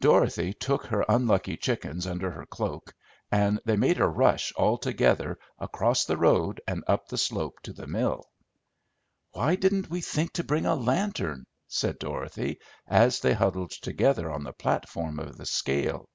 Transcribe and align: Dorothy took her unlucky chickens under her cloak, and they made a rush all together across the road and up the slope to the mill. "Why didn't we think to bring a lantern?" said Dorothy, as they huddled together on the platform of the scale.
Dorothy 0.00 0.52
took 0.52 0.86
her 0.86 1.04
unlucky 1.08 1.56
chickens 1.56 2.04
under 2.04 2.32
her 2.32 2.44
cloak, 2.44 2.92
and 3.30 3.60
they 3.64 3.76
made 3.76 4.00
a 4.00 4.08
rush 4.08 4.52
all 4.56 4.76
together 4.76 5.38
across 5.60 6.04
the 6.04 6.16
road 6.16 6.60
and 6.66 6.82
up 6.88 7.06
the 7.06 7.16
slope 7.16 7.60
to 7.62 7.72
the 7.72 7.86
mill. 7.86 8.24
"Why 9.30 9.54
didn't 9.54 9.88
we 9.88 10.00
think 10.00 10.32
to 10.32 10.42
bring 10.42 10.66
a 10.66 10.74
lantern?" 10.74 11.46
said 11.68 12.00
Dorothy, 12.00 12.58
as 12.88 13.20
they 13.20 13.34
huddled 13.34 13.70
together 13.70 14.28
on 14.32 14.42
the 14.42 14.52
platform 14.52 15.20
of 15.20 15.36
the 15.36 15.46
scale. 15.46 16.08